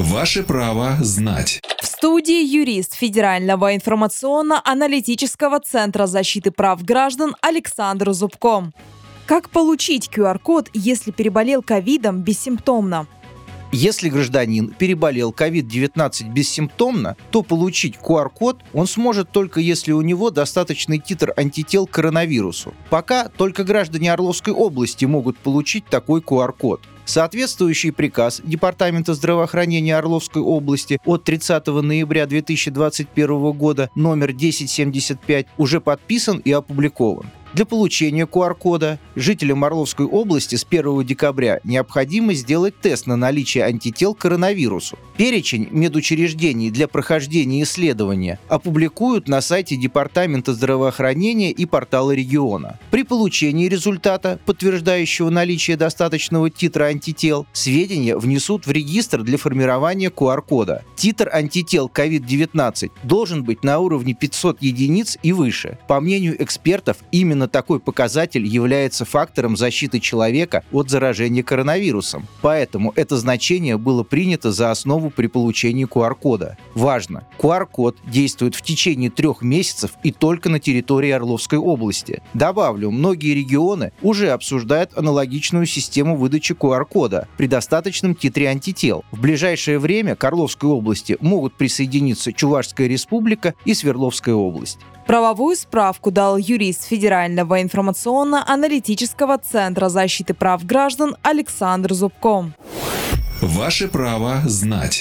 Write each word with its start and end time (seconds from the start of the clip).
Ваше 0.00 0.42
право 0.42 0.96
знать. 1.00 1.60
В 1.78 1.86
студии 1.86 2.42
юрист 2.42 2.94
Федерального 2.94 3.76
информационно-аналитического 3.76 5.60
центра 5.60 6.06
защиты 6.06 6.50
прав 6.50 6.82
граждан 6.82 7.36
Александр 7.42 8.12
Зубко. 8.12 8.72
Как 9.26 9.50
получить 9.50 10.08
QR-код, 10.08 10.70
если 10.72 11.10
переболел 11.10 11.62
ковидом 11.62 12.22
бессимптомно? 12.22 13.08
Если 13.72 14.08
гражданин 14.08 14.74
переболел 14.76 15.30
COVID-19 15.30 16.32
бессимптомно, 16.32 17.16
то 17.30 17.42
получить 17.42 17.94
QR-код 18.02 18.62
он 18.72 18.88
сможет 18.88 19.30
только 19.30 19.60
если 19.60 19.92
у 19.92 20.00
него 20.00 20.30
достаточный 20.30 20.98
титр 20.98 21.32
антител 21.36 21.86
к 21.86 21.92
коронавирусу. 21.92 22.74
Пока 22.88 23.28
только 23.28 23.62
граждане 23.62 24.12
Орловской 24.12 24.52
области 24.52 25.04
могут 25.04 25.38
получить 25.38 25.84
такой 25.86 26.20
QR-код. 26.20 26.80
Соответствующий 27.04 27.92
приказ 27.92 28.40
Департамента 28.44 29.14
здравоохранения 29.14 29.96
Орловской 29.96 30.42
области 30.42 31.00
от 31.04 31.24
30 31.24 31.66
ноября 31.66 32.26
2021 32.26 33.52
года 33.52 33.90
номер 33.94 34.30
1075 34.30 35.46
уже 35.58 35.80
подписан 35.80 36.38
и 36.38 36.50
опубликован. 36.52 37.26
Для 37.52 37.66
получения 37.66 38.26
QR-кода 38.26 39.00
жителям 39.16 39.64
Орловской 39.64 40.06
области 40.06 40.54
с 40.54 40.64
1 40.68 41.04
декабря 41.04 41.58
необходимо 41.64 42.32
сделать 42.34 42.78
тест 42.80 43.08
на 43.08 43.16
наличие 43.16 43.64
антител 43.64 44.14
к 44.14 44.18
коронавирусу. 44.18 44.96
Перечень 45.16 45.66
медучреждений 45.72 46.70
для 46.70 46.86
прохождения 46.86 47.64
исследования 47.64 48.38
опубликуют 48.48 49.26
на 49.26 49.40
сайте 49.40 49.76
Департамента 49.76 50.52
здравоохранения 50.52 51.50
и 51.50 51.66
портала 51.66 52.12
региона. 52.12 52.78
При 53.00 53.06
получении 53.06 53.66
результата, 53.66 54.38
подтверждающего 54.44 55.30
наличие 55.30 55.78
достаточного 55.78 56.50
титра 56.50 56.84
антител, 56.84 57.46
сведения 57.54 58.14
внесут 58.14 58.66
в 58.66 58.70
регистр 58.70 59.22
для 59.22 59.38
формирования 59.38 60.10
QR-кода. 60.10 60.84
Титр 60.96 61.30
антител 61.32 61.90
COVID-19 61.92 62.90
должен 63.02 63.42
быть 63.42 63.64
на 63.64 63.78
уровне 63.78 64.12
500 64.12 64.60
единиц 64.60 65.16
и 65.22 65.32
выше. 65.32 65.78
По 65.88 65.98
мнению 65.98 66.42
экспертов, 66.42 66.98
именно 67.10 67.48
такой 67.48 67.80
показатель 67.80 68.44
является 68.44 69.06
фактором 69.06 69.56
защиты 69.56 69.98
человека 69.98 70.62
от 70.70 70.90
заражения 70.90 71.42
коронавирусом. 71.42 72.28
Поэтому 72.42 72.92
это 72.96 73.16
значение 73.16 73.78
было 73.78 74.02
принято 74.02 74.52
за 74.52 74.70
основу 74.70 75.08
при 75.08 75.26
получении 75.26 75.86
QR-кода. 75.86 76.58
Важно, 76.74 77.26
QR-код 77.38 77.96
действует 78.04 78.54
в 78.54 78.60
течение 78.60 79.08
трех 79.08 79.40
месяцев 79.40 79.92
и 80.02 80.12
только 80.12 80.50
на 80.50 80.60
территории 80.60 81.12
Орловской 81.12 81.58
области. 81.58 82.20
Добавлю, 82.34 82.89
многие 82.90 83.34
регионы 83.34 83.92
уже 84.02 84.30
обсуждают 84.30 84.96
аналогичную 84.96 85.66
систему 85.66 86.16
выдачи 86.16 86.52
QR-кода 86.52 87.28
при 87.36 87.46
достаточном 87.46 88.14
титре 88.14 88.48
антител. 88.48 89.04
В 89.12 89.20
ближайшее 89.20 89.78
время 89.78 90.16
к 90.16 90.24
Орловской 90.24 90.70
области 90.70 91.16
могут 91.20 91.54
присоединиться 91.54 92.32
Чувашская 92.32 92.86
республика 92.86 93.54
и 93.64 93.74
Свердловская 93.74 94.34
область. 94.34 94.78
Правовую 95.06 95.56
справку 95.56 96.10
дал 96.10 96.36
юрист 96.36 96.84
Федерального 96.84 97.60
информационно-аналитического 97.62 99.38
центра 99.38 99.88
защиты 99.88 100.34
прав 100.34 100.64
граждан 100.64 101.16
Александр 101.22 101.94
Зубко. 101.94 102.52
Ваше 103.40 103.88
право 103.88 104.42
знать. 104.44 104.98